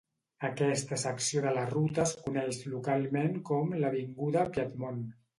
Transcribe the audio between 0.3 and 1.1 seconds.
Aquesta